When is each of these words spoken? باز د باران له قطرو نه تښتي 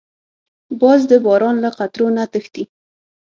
باز 0.81 1.01
د 1.11 1.13
باران 1.25 1.55
له 1.63 1.69
قطرو 1.77 2.07
نه 2.17 2.23
تښتي 2.31 2.63